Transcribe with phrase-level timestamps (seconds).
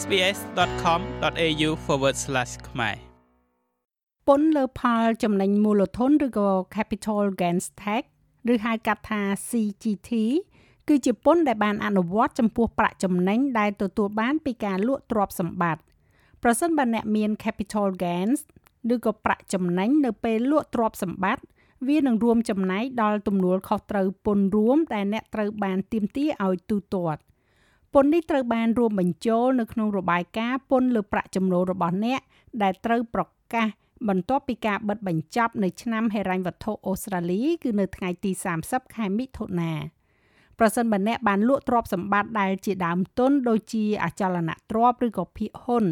[0.00, 1.70] sbs.com.au/
[2.68, 2.96] ខ្មែរ
[4.28, 8.02] ពន្ធលើផលចំណេញមូលធនឬក៏ Capital Gains Tax
[8.52, 10.10] ឬហៅកាត់ថា CGT
[10.88, 15.82] គឺជាពន្ធដែលបានអនុវត្តចំពោះប្រាក់ចំណេញដែលទទួលបានពីការលក់ទ្រព្យសម្បត្តិ
[16.42, 18.40] ប្រសិនបើអ្នកមាន capital gains
[18.94, 21.44] ឬក៏ប្រាក់ចំណេញនៅពេលលក់ទ្រព្យសម្បត្តិ
[21.88, 27.20] វានឹងរួមចំណែកដល់ទំនួលខុសត្រូវពន្ធរួមដែលអ្នកត្រូវបានទាមទារឲ្យទូទាត់
[27.92, 32.20] ពន្ធនេះត្រូវបានរួមបញ្ចូលនៅក្នុងរបាយការណ៍ពន្ធលើប្រាក់ចំណូលរបស់អ្នក
[32.62, 33.66] ដែលត្រូវប្រកាស
[34.08, 38.30] បន្ទាប់ពីការបិទបញ្ចប់នៅឆ្នាំហិរញ្ញវត្ថុអូស្ត្រាលីគឺនៅថ្ងៃទី
[38.62, 39.72] 30ខែមិថុនា
[40.58, 45.84] ប្រសិនបើអ្នកបានលក់ទ្រព្យសម្បត្តិដែលជាដើមទុនដូចជាអចលនទ្រព្យឬក៏ភាគហ៊ុន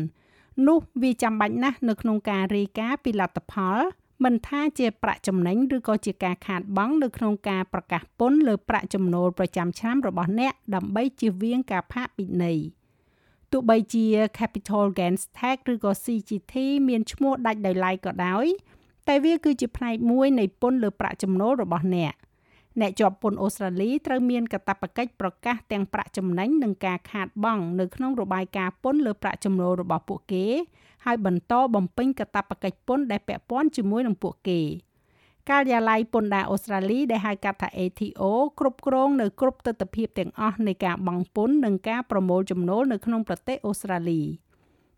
[0.68, 3.78] នោះវាចាំបាច់ណាស់នៅក្នុងការរាយការណ៍ពីលទ្ធផល
[4.24, 12.58] មិនថាជាប្រាក់ចំណេញឬក៏ជាការខាតបង់នៅក្នុងការប្រកាសពន្ធលើប្រាក់ចំណូលប្រចាំឆ្នាំរបស់អ្នកដើម្បីជៀសវាងការផាកពិន័យ
[13.52, 14.04] ទោះបីជា
[14.38, 16.54] Capital Gains Tax ឬក៏ CGT
[16.88, 18.46] មានឈ្មោះដាច់ដោយឡែកក៏ដោយ
[19.08, 22.14] តែវាគឺជាផ្នែកមួយនៃពន្ធលើប្រាក់ចំណូលរបស់អ្នក
[22.80, 30.46] អ្នកជាប់ពន្ធអូស្ត្រាលីត្រូវមានកាតព្វកិច្ចប្រកាសទាំងប្រាក់ចំណេញនិងការខាតបង់នៅក្នុងរបាយការណ៍ពន្ធលើប្រាក់ចំណូលរបស់ពួកគេ
[31.04, 34.60] ហើយបន្តបំពេញកាតព្វកិច្ចពន្ធដែលពាក់ព័ន្ធជាមួយនឹងពួកគេ
[35.50, 38.22] ការិយាល័យពន្ធដារអូស្ត្រាលីដែលហៅកាត់ថា ATO
[38.58, 44.22] គ្រប់គ្រងនៅគ្រប់ទិដ្ឋភាពទាំងអស់នៃការបង់ពន្ធនិងការប្រមូលចំណូលនៅក្នុងប្រទេសអូស្ត្រាលី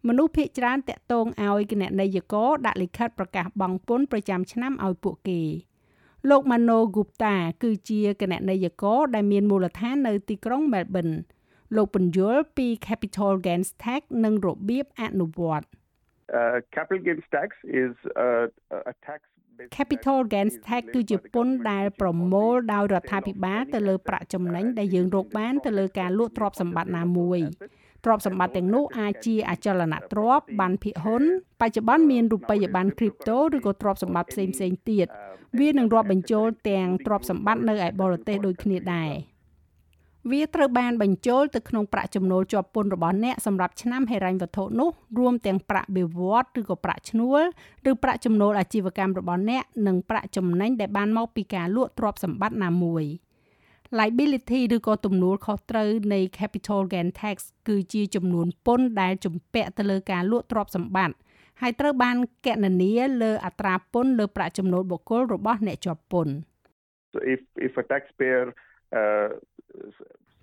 [0.06, 5.40] មនុស្សភាគច្រើនតាក់ទងឲ្យគណនេយ្យករដាក់លិខិតប្រកាសបង់ពន្ធប្រចាំឆ្នាំឲ្យពួកគេ
[6.28, 11.14] លោក Mano Gupta គឺជាគណនេយ្យករដែលមានមូលដ្ឋាននៅទីក្រុង Melbourne
[11.77, 15.86] លោកពន្យល់ពី Capital Gains Tax និងរបៀបអនុវត្ត Uh,
[16.74, 17.48] capital gains tax
[17.82, 18.48] is a,
[18.92, 19.20] a tax
[19.77, 27.41] Capital Gains Tax គឺជាពន្ធដែលប្រមូលដោយរដ្ឋាភិបាលទៅលើប្រាក់ចំណេញដែលយើងរកបានទៅលើការលក់ទ្រព្យសម្បត្តិណាមួយ
[28.05, 31.22] ទ្រព្យសម្បត្តិទាំងនោះអាចជាអចលនទ្រព្យបានភិហ៊ុន
[31.60, 35.06] បច្ចុប្បន្នមានរូបិយប័ណ្ណ crypto ឬក៏ទ្រព្យសម្បត្តិផ្សេងផ្សេងទៀត
[35.61, 39.12] វានឹងរាប់បញ្ចូលទាំងទ្រព្យសម្បត្តិនៅឯបរទេសដូចគ្នាដែរ
[40.31, 47.42] វាត្រូវបានបញ្ចូលទៅក្នុងប្រាក់ចំណូលជាប់ពន្ធរបស់អ្នកសម្រាប់ឆ្នាំហិរញ្ញវត្ថុនោះរួមទាំងប្រាក់បៀវត្សឬក៏ប្រាក់ឈ្នួល
[47.91, 53.05] ឬប្រាក់ចំណូលអាជីវកម្មរបស់អ្នកនិងប្រាក់ចំណេញដែលបានមកពីការលក់ទ្រព្យសម្បត្តិណាមួយ
[53.98, 57.37] liability ឬក៏ទំនួលខុសត្រូវនៃ capital gain tax
[57.69, 61.17] គឺជាចំនួនពន្ធដែលជំពាក់ទៅលើការលក់ទ្រព្យសម្បត្តិ
[61.61, 62.17] ហើយត្រូវបាន
[62.47, 66.35] គណនាលើអត្រាពន្ធលើប្រាក់ចំណូលបុគ្គលរបស់អ្នកជាប់ពន្ធ
[67.13, 68.45] So if if a taxpayer
[69.01, 69.29] uh,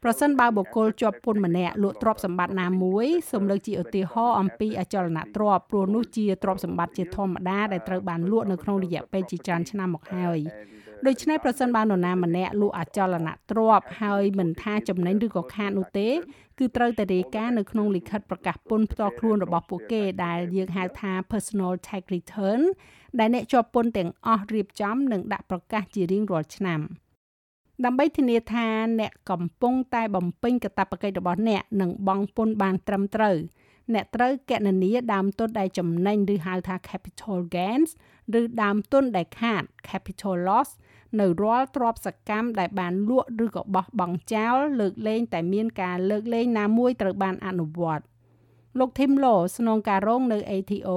[0.04, 10.40] ប្រសិនបើបុគ្គលជាប់ពន្ធម្នាក់លក់ទ្រព្យសម្បត្តិណាមួយសូមលើកជាឧទាហរណ៍អំពីអចលនទ្រព្យព្រោះនោះជាទ្រព្យសម្បត្តិជាធម្មតាដែលត្រូវបានលក់នៅក្នុងរយៈពេលជាច្រើនឆ្នាំមកហើយ
[11.08, 16.10] ដូច្នេះប្រសិនបើនរណាម្នាក់លក់អចលនទ្រព្យហើយមិនថាចំណេញឬក៏ខាតនោះទេ
[16.60, 22.62] គឺត្រូវតែរាយការណ៍នៅក្នុងលិខិតប្រកាសពន្ធផ្ទាល់ខ្លួនរបស់ពួកគេដែលយើងហៅថា personal tax return
[23.20, 26.82] ដែលអ្នកជាប់ពន្ធទាំងអស់រៀបចំនិងដាក់ប្រកាសជារៀងរាល់ឆ្នាំ
[27.86, 28.68] ដើម្បីធានាថា
[29.00, 33.36] អ្នកកំពុងតែបំពេញកាតព្វកិច្ចរបស់អ្នកនិងបង់ពន្ធបានត្រឹមត្រូវ
[33.94, 37.90] អ្នកត្រូវកណនាដើមទុនដែលចំណេញឬហៅថា capital gains
[38.40, 40.70] ឬដើមទុនដែលខាត capital loss
[41.20, 48.04] នៅរាល់ទ្រព្យសកម្មដែលបានលក់ឬក៏បោះបង់ចោលលើកលែងតែមានការលើកលែងណាមួយត្រូវបានអនុវត្ត
[48.80, 50.90] លោក Tim Law ស្នងការរងនៅ ATO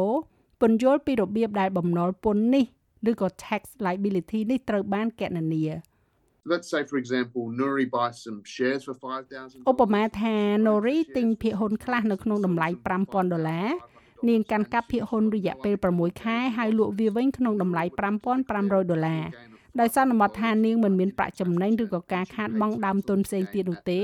[0.61, 2.65] ពន្យល់ពីរបៀបដែលបំណុលពន្ធនេះ
[3.11, 5.65] ឬក៏ tax liability នេះត្រូវបានកណនា
[6.53, 10.35] let's say for example Nuri buys some shares for 5000ឧបមាថា
[10.67, 12.69] Nuri ទិញភាគហ៊ុនខ្លះនៅក្នុងតម្លៃ
[13.01, 13.69] 5000ដុល្លារ
[14.29, 17.85] នាងកាន់កាប់ភាគហ៊ុនរយៈពេល6ខែហើយលក់វាវិញក្នុងតម្លៃ
[18.37, 19.25] 5500ដុល្លារ
[19.81, 24.01] ដោយសន្មតថានាងមិនមានប្រាក់ចំណេញឬក៏ការខាតបង់ដើមទុនផ្សេងទៀតនោះទេ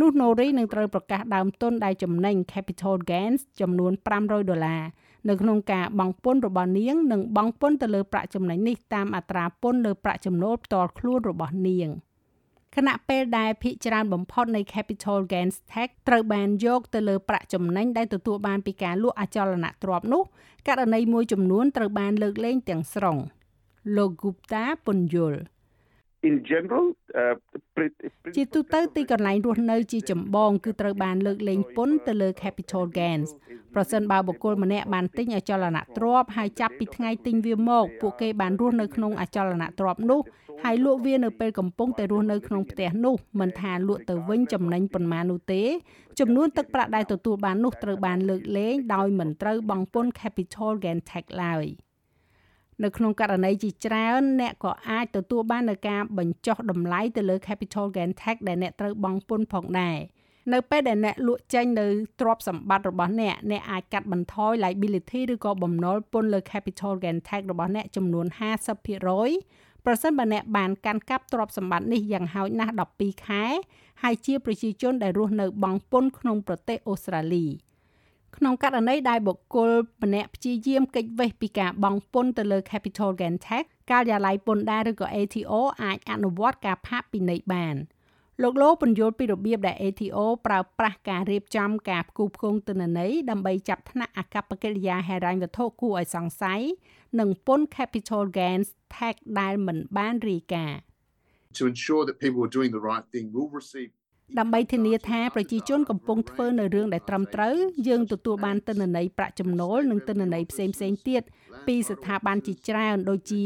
[0.00, 4.82] នោះ Nori នឹងត្រូវប្រកាសដើមទុនដែលចំណេញ capital gains ចំនួន500ដុល្លារ
[5.28, 11.88] នៅក្នុងការបង់ពន្ធរបស់នាងនិងបង់ពន្ធទៅលើប្រាក់ចំណេញនេះតាមអត្រាពន្ធលើប្រាក់ចំណូលផ្ទាល់ខ្លួនរបស់នាង
[12.76, 20.22] ខណៈពេលដែលភាគច្រើនបំផុតនៃ capital gains tax ត្រូវបានយកទៅលើប្រាក់ចំណេញដែលទទួលបានពីការលក់អចលនទ្រព្យនោះ
[20.68, 23.18] ករណីមួយចំនួនត្រូវបានលើកលែងទាំងស្រុង។
[23.96, 25.40] លោក Gupta ពន្យល់
[26.28, 26.86] in general
[28.36, 33.30] ជាទូទៅទីកន្លែងរស់នៅជាចម្បងគឺត្រូវបានលើកលែងពន្ធទៅលើ capital gains
[33.74, 40.20] ប្រសិនបើបុគ្គលម្នាក់បានទិញអចលនទ្រព្យហើយចាប់ពីថ្ងៃទិញវាមកពួកគេបានរស់នៅក្នុងអចលនទ្រព្យនោះ
[40.64, 45.62] ហើយលក់វានៅពេលកំពុងតែរស់នៅក្នុងផ្ទះនោះមិនថាលក់ទៅវិញចំណេញប៉ុន្មាននោះទេ
[46.20, 51.66] ចំនួនទឹកប្រាក់ដែលទទួលបាននោះត្រូវបានលើកលែងដោយមិនត្រូវបង់ពន្ធ capital gain tax ឡើយ។
[52.84, 59.98] នៅក្នុងករណីជាច្រើនអ្នកក៏អាចទទួលបាននូវការបញ្ចុះតម្លៃទៅលើ capital gain tax ដែលអ្នកត្រូវបង់ពន្ធផងដែរ
[60.52, 61.86] នៅពេលដែលអ្នកលក់ចេញនៅ
[62.20, 68.26] ទ្រព្យសម្បត្តិរបស់អ្នកអ្នកអាចកាត់បន្ថយ liability ឬក៏បំណុលពន្ធលើ capital gain tax របស់អ្នកចំនួន
[69.06, 73.44] 50%ប្រសិនបើអ្នកបានកាន់កាប់ទ្រព្យសម្បត្តិនេះយ៉ាងហោចណាស់12ខែ
[74.02, 77.46] ហើយជាប្រជាជនដែលរស់នៅបង់ពន្ធក្នុងប្រទេសអូស្ត្រាលី
[78.36, 79.70] ក្នុងករណីដែលបុគ្គល
[80.02, 87.76] ម្នាក់ព្យាយាមគេចវេះពីការបង់ពន្ធទៅលើ capital gain tax ការិយាល័យពន្ធដារឬក៏ ATO អាចអនុវត្តការផាកពិន័យបាន។
[88.42, 96.60] លោកលោពន្យល់ពីរបៀបដែល ATO ប្រើប្រាស់ការរៀបចំការផ្គូផ្គងទិន្នន័យដើម្បីចាប់ថ្នាក់អកប្បកិរិយាហិរញ្ញវត្ថុគួរឲ្យសង្ស័យ
[97.20, 100.80] និងពន្ធ capital gains tax ដែលមិនបានរាយការណ៍
[101.58, 103.90] To ensure that people are doing the right thing will receive
[104.38, 107.54] ដើម្បីធានាថាប្រជាជនកំពុងធ្វើនៅរឿងដែលត្រឹមត្រូវ
[107.88, 111.22] យើងទទួលបានទិន្នន័យប្រាក់ចំណូលនិងទិន្នន័យផ្សេងផ្សេងទៀត
[111.66, 113.44] ពីស្ថាប័នជាច្រើនដូចជា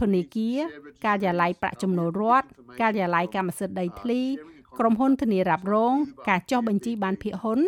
[0.00, 0.58] ធនាគារ
[1.04, 2.46] ការិយាល័យប្រាក់ចំណូលរដ្ឋ
[2.80, 4.22] ការិយាល័យកម្មសិទ្ធិដីធ្លី
[4.78, 5.94] ក្រុមហ៊ុនធានារ៉ាប់រង
[6.28, 7.60] ការចុះបញ្ជីបានភាគហ៊ុន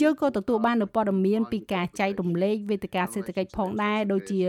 [0.00, 4.42] យើងក៏ទទួលបាននូវព័ត៌មានពីការចែករំលែកវេទិកាសេដ្ឋកិច្ចផងដែរដូចជា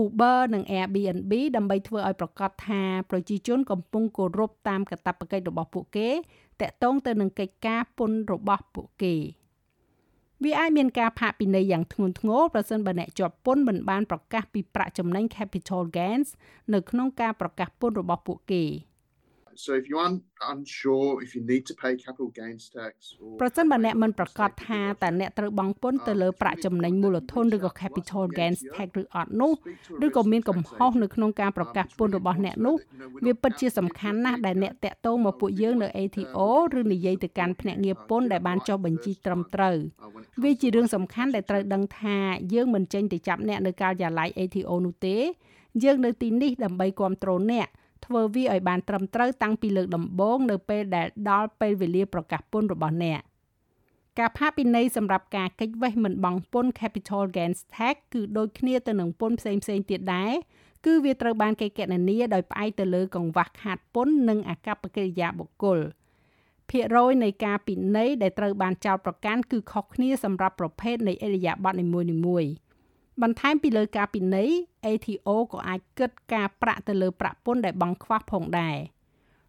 [0.00, 6.08] Uber និង Airbnb ដើម្បីធ្វើឲ្យប្រកាសថាប្រជាជនកំពុងគោរពតាមកាតព្វកិច្ចរបស់ពួកគេ
[6.62, 9.14] តកតងទៅនឹងកិច្ចការពន្ធរបស់ពួកគេ
[10.44, 16.28] វាអាចមានការផាកពិន័យយ៉ាងធ្ងន់ធ្ងរប្រសិនបើអ្នកជាប់ពន្ធមិនបានប្រកាសពីប្រាក់ចំណេញ capital gains
[16.72, 18.64] នៅក្នុងការប្រកាសពន្ធរបស់ពួកគេ។
[19.54, 20.12] So if you are
[20.52, 29.52] unsure if you need to pay capital gains tax or ប្រសិនបើអ្នកមិនប្រកាសថាតើអ្នកត្រូវបង់ពន្ធទៅលើប្រាក់ចំណេញមូលធនឬក៏ capital gains tax ឬអត់នោះ
[30.06, 32.76] ឬក៏មានកំហុសនៅក្នុងការប្រកាសពន្ធរបស់អ្នកនោះ
[33.24, 36.38] វាពិតជាសំខាន់ណាស់ដែលអ្នកតាក់ទងមកពួកយើងនៅ ATO
[36.78, 39.76] ឬនិយាយទៅកាន់ភ្នាក់ងារពន្ធដែលបានចុះបញ្ជីត្រឹមត្រូវ
[40.42, 42.16] វាជារឿងសំខាន់ដែលត្រូវដឹងថា
[42.54, 45.16] យើងមិនចេញទៅចាប់អ្នកនៅការិយាល័យ ATO នោះទេ
[45.84, 47.68] យើងនៅទីនេះដើម្បីគ្រប់គ្រងអ្នក
[48.10, 53.20] ធ្វើវាឲ្យបានត្រឹមត្រូវតាំងពីលើកដំបូងនៅពេលដែលដល់ពេលវេលាប្រកាសពន្ធរបស់អ្នក
[54.18, 60.32] ការផាកពិន័យសម្រាប់ការកិច្ចវេះមិនបង់ពន្ធ capital gains tax គឺដូចគ្នាទៅនឹងពន្ធផ្សេងផ្សេងទៀតដែរ
[60.86, 65.78] គឺវាត្រូវបានគេកណនាដោយផ្អែកទៅលើកង្វះខាតពន្ធនិងអកប្បកិរិយាបុគ្គល
[66.70, 71.86] ភាគរយនៃការពិន័យដែលត្រូវបានចោទប្រកាន់គឺខុសគ្នាសម្រាប់ប្រភេទនៃអរិយាប័ត្រនី
[72.26, 72.50] មួយៗ
[73.22, 74.50] បន្ថែមពីលើការពិន័យ
[74.86, 78.76] ATO ក៏អាចគិតការប្រាក់ទៅលើប្រាក់ពន្ធដែលបង់ខ្វះផងដែរ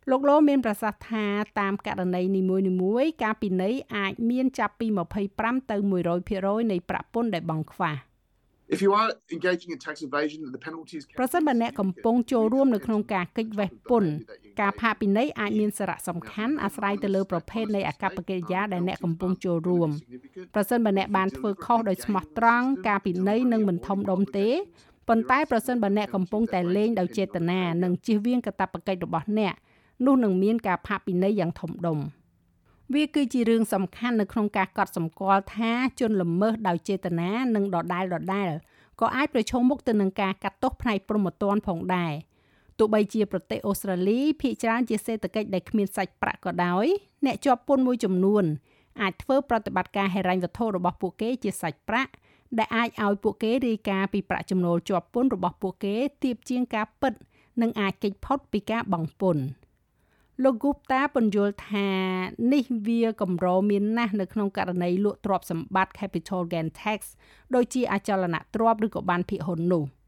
[0.10, 1.26] លោកលោមានប្រសាសន៍ថា
[1.60, 2.42] តាមករណីនី
[2.82, 4.88] មួយៗការពិន័យអាចមានចាប់ពី
[5.30, 5.76] 25ទៅ
[6.24, 7.94] 100%នៃប្រាក់ពន្ធដែលបង់ខ្វះ។
[8.76, 14.12] If you are engaging in tax evasion the penalties ប្រសិនបើអ្នកកំពុងចូលរួមនៅក្នុងការកិច្ចវេះពន្ធ
[14.62, 19.90] ការផាកពិន័យអាចមានសារៈសំខាន់អាស្រ័យទៅលើប្រភេទនៃអកប្បកិរិយាដែលអ្នកកំពុងចូលរួម
[20.56, 24.50] ប្រសិនបើអ្នកបានធ្វើខុសដោយស្មោះត្រង់ការពិន័យនឹងមិនធំដុំទេ
[25.08, 29.54] ប៉ុន្តែប្រសិនបើអ្នកកំពុងតែលេងដោយចេតនានិងជៀសវាងកាតព្វកិច្ចរបស់អ្នក
[30.06, 31.98] នោះនឹងមានការផាកពិន័យយ៉ាងធំដុំ
[32.94, 38.50] វាគឺជារឿងសំខាន់នៅក្នុងការកត់សម្គាល់ថាជនល្មើសដោយចេតនានិងដដែលដដែល
[39.02, 42.14] ក៏អាចប្រឈមមុខទៅនឹងការកាត់ទោសផ្នែកព្រហ្មទណ្ឌផងដែរ
[42.80, 46.86] ទោះបីជាប្រទេសអូស្ត្រាលីភាគច្រើនជាសេដ្ឋកិច្ចដែលគ្មានសាច់ប្រាក់ក៏ដោយ
[47.26, 48.44] អ្នកជាប់ពន្ធមួយចំនួន
[49.02, 52.12] អាចធ្វើប្រតិបត្តិការហិរញ្ញវត្ថុរបស់ពួកគេជាសាច់ប្រាក់
[52.58, 57.14] ដែលអាចឲ្យពួកគេរាយការណ៍ពីប្រាក់ចំណូលជាប់ពន្ធរបស់ពួកគេទាបជាងការពិត
[57.62, 59.44] និងអាចគេចផុតពីការបង់ពន្ធ
[60.44, 61.90] លោក Gupta ពន្យល់ថា
[62.54, 67.00] នេះវាកម្រមានណាស់នៅក្នុងករណីលក់ទ្រព្យសម្បត្តិ capital gain tax
[67.56, 69.86] ដូចជាអចលនទ្រព្យឬក៏បានភាគហ៊ុននោះ។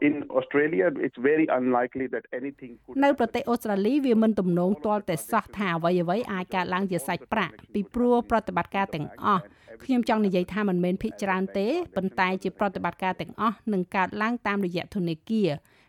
[0.00, 9.42] in Australia it's very unlikely that anything could នៅប្រទេសអូស្ត្រាលីវាមិនទំនងទាល់តែសោះថាអ្វីអ្វីអាចកើតឡើងជាសាច់ប្រាក់ពីព្រោះប្រតិបត្តិការទាំងអស់
[9.84, 11.66] ខ្ញុំចង់និយាយថាមិនមែនភាគច្រើនទេ
[11.96, 15.48] ប៉ុន្តែជាប្រតិបត្តិការទាំងអស់នឹងកើតឡើងតាមរយៈធនាគារ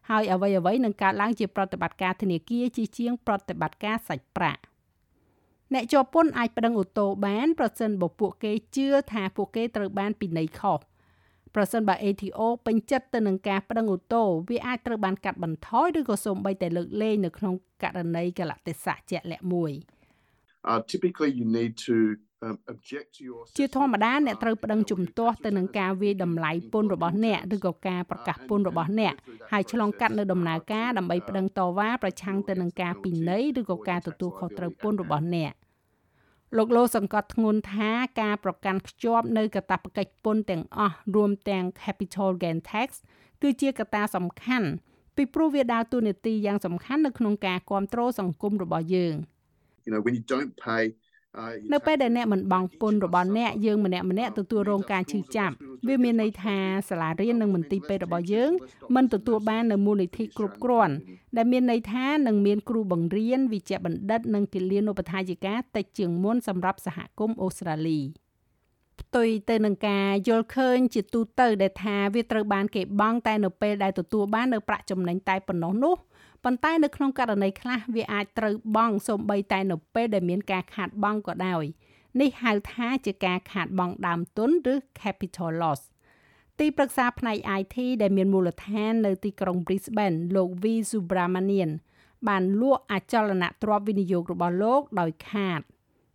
[0.10, 4.62] ហើយអ្វីអ្វីនឹងកើតឡើងជាប្រតិបត្តិការធនាគារជាជាងប្រតិបត្តិការសាច់ប្រាក់
[5.74, 10.80] អ្នកជាប់ពន្ធអាចប្តឹងអូតូបានប្រសិនបើពួកគេជឿថាពួកគេត្រូវបានពិន័យខុស
[11.56, 19.74] ប្រសិនបើ ATO ពេញចិត្តទៅនឹងការប្តឹងអូតូវាអាចត្រូវបានកាត់បន្ថយឬក៏សូម្បីតែលើកលែងនៅក្នុងករណីកលៈទេសៈជាក់លាក់មួយ
[20.72, 21.96] Uh typically you need to
[23.58, 29.14] ជាធម្មតាអ្នកត្រូវប្តឹងជំទាស់ទៅនឹងការវាយតម្លៃពន្ធរបស់អ្នកឬក៏ការប្រកាសពន្ធរបស់អ្នក
[29.52, 35.54] ហើយឆ្លងកាត់នៅដំណើរការដើម្បីប្តឹងតវ៉ាប្រឆាំងទៅនឹងការពិន័យឬក៏ការទទួលខុសត្រូវពន្ធរបស់អ្នក។
[36.56, 37.92] លោកលោសង្កត់ធ្ងន់ថា
[38.22, 42.88] ការប្រកាន់ខ្ជាប់នៅកាតព្វកិច្ចពន្ធទាំងអស់រួមទាំង capital gain tax
[43.42, 44.70] គឺជាកត្តាសំខាន់
[45.16, 49.16] ពីព្រោះវាដើរតួនាទីយ៉ាងសំខាន់នៅក្នុងការគ្រប់គ្រងសង្គមរបស់យើង
[49.86, 50.84] You know when you don't pay
[51.74, 55.54] នៅពេលដែលអ្នកមិនបង់ពន្ធរបស់អ្នកយើងម្នាក់ម្នាក់ទទួលរងការឈឺចាប់
[55.88, 56.58] វាមានន័យថា
[56.90, 58.52] សាលារៀននិងមន្ទីរពេទ្យរបស់យើង
[58.96, 60.96] មិនទទួលបាននូវមូលនិធិគ្រប់គ្រាន់
[61.38, 68.02] ដែលមានន័យថានឹងមានគ្រូបង្រៀនវិជ្ជបណ្ឌិត និងគិលានុបដ្ឋាយិកាតិចជាងមុនសម្រាប់សហគមន៍អូស្ត្រាលី
[69.02, 75.96] ផ្ទុយទៅនឹងការយល់ឃើញជាទូទៅដែលថាវាត្រូវបានគេបង់តែនៅពេលដែលទទួលបាននៅប្រាក់ចំណេញតែប៉ុណ្ណោះនោះ
[76.50, 81.64] ប៉ុន្តែនៅក្នុងករណីខ្លះវាអាចត្រូវបង់សូម្បីតែនៅពេលដែលមានការខាតបង់ក៏ដោយ
[82.22, 85.82] នេះហៅថាជាការខាតបង់ដើមទុនឬ capital loss
[86.60, 91.72] ទីប្រឹក្សាផ្នែក IT ដែលមានមូលដ្ឋាននៅទីក្រុង Brisbane លោក V Subramanian
[92.28, 95.62] បានលក់អចលនទ្រព្យវិនិយោគរបស់លោកដោយខាត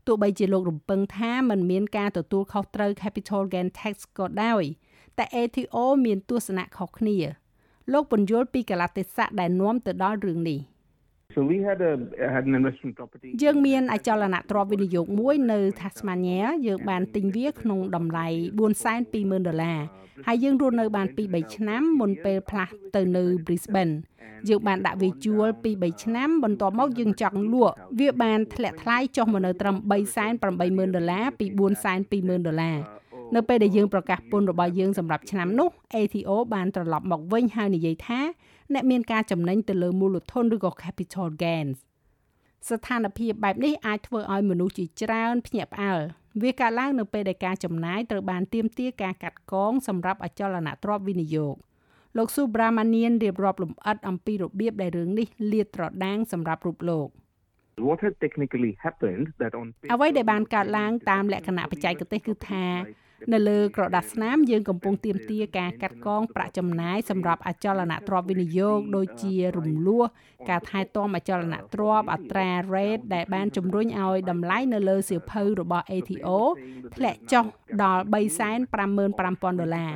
[0.06, 4.62] ទោះបីជាលោករំពឹងថាมันមានការទទួលខុសត្រូវ capital gain tax ក៏ដោយ
[5.18, 7.41] តែ ATO មានទស្សនៈខុសគ្នា
[7.92, 10.60] លោកពន្យល់ពីកលតិសៈដែលនាំទៅដល់រឿងនេះ
[11.34, 11.92] So we had a
[12.34, 18.26] had an investment property យើងមានអចលនទ្រព្យវិនិយោគមួយនៅ Tasmania យើងបានទិញវាក្នុងតម្លៃ
[18.88, 19.80] 420,000ដុល្លារ
[20.26, 23.94] ហើយយើងរស់នៅបាន2 3ឆ្នាំមុនពេលផ្លាស់ទៅនៅ Brisbane
[24.48, 29.76] យើងបានដាក់វាជួល2 3ឆ្នាំបន្ទាប់មកយើងចង់លក់វាបានធ្លាក់ថ្លៃចុះមកនៅត្រឹម
[30.30, 31.46] 380,000ដុល្លារពី
[31.96, 32.78] 420,000ដុល្លារ
[33.36, 38.20] នៅពេលដែលយើងប្រកាសពន្ធរបស់យើងសម្រាប់ឆ្នាំនោះ ATO បានត្រឡប់មកវិញហើយនិយាយថា
[38.72, 41.78] អ្នកមានការចំណេញទៅលើមូលធនឬក៏ capital gains
[42.68, 46.00] ស្ថានភាពបែបនេះអាចធ្វើឲ្យមនុស្សជាច្រើនភ្ញាក់ផ្អើល
[46.42, 51.54] វាកើតឡើងនៅពេលដែលការចំណាយត្រូវបានទាមទារការកាត់កងសម្រាប់អចលនទ្រព្យវិនិយោគ
[52.16, 57.08] លោកស៊ូប្រាម៉ានៀនរៀបរាប់លម្អិតអំពីរបៀបដែលរឿងនេះលាតត្រដាងសម្រាប់រូបលោក
[57.88, 62.64] what had technically happened that on អ្វីដែលបានកើតឡើងតាមលក្ខណៈបច្ចេកទេសគឺថា
[63.32, 70.04] នៅលើក្រដាសស្នាមយើងកំពុងទៀមទាការកាត់កងប្រាក់ចំណាយសម្រាប់អចលនទ្រព្យវិនិយោគដូចជារំលោះ
[70.50, 76.28] ការថែទាំអចលនទ្រព្យអត្រា rate ដែលបានជំរុញឲ្យតម្លៃនៅលើសៀវភៅរបស់ ATO
[76.96, 77.44] ធ្លាក់ចុះ
[77.82, 79.94] ដល់355,000ដុល្លារ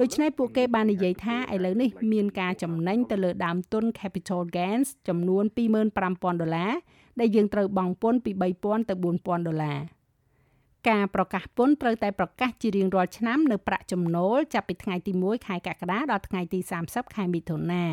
[0.00, 5.44] ដូច្នេះពួកគេបាននិយាយថាឥឡូវនេះមានការចំណេញទៅលើដើមទុន capital gains ចំនួន
[5.94, 6.72] 25,000ដុល្លារ
[7.20, 9.78] ដែលយើងត្រូវបង់ពន្ធពី3,000ទៅ4,000ដុល្លារ
[10.88, 17.84] ការប្រកាសពន្ធត្រូវតែប្រកាសជារៀងរាល់ឆ្នាំនៅប្រាក់ចំណូលចាប់ពីថ្ងៃទី1ខែកក្កដាដល់ថ្ងៃទី30ខែមិថុនា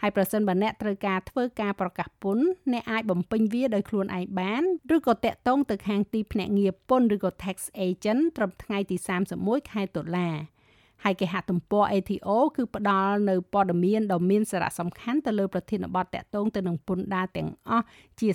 [0.00, 4.62] ហើយប្រសិនបើអ្នកត្រូវការធ្វើការប្រកាសពន្ធអ្នកអាចបំពេញវាដោយខ្លួនឯងបាន
[4.96, 8.96] ឬក៏តាក់ទងទៅខាងទីភ្នាក់ងារពន្ធឬក៏ tax agent ត្រឹមថ្ងៃទី
[9.34, 10.30] 31ខែតុលា
[11.04, 17.84] ហើយគេហទំព័រ ATO គឺផ្ដល់នៅព័ត៌មានដ៏មានសារៈសំខាន់ទៅលើប្រធានបទតាក់ទងទៅនឹងពន្ធដារទាំងអស់
[18.20, 18.28] ជា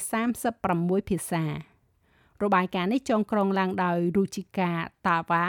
[0.51, 1.72] 36ភាសា
[2.43, 4.71] របាយការណ៍នេះចងក្រងឡើងដោយរុជិកា
[5.07, 5.45] តាវ៉ា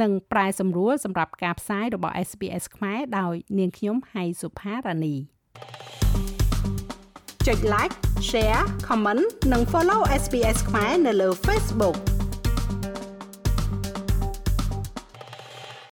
[0.00, 5.16] និងប្រែសម្រួលសម្រាប់ការផ្សាយរបស់ SBS ខ្មែរដោយនាងខ្ញុំហៃសុផារ៉ានី
[7.46, 7.94] ចុច like
[8.28, 11.96] share comment និង follow SBS ខ្មែរនៅលើ Facebook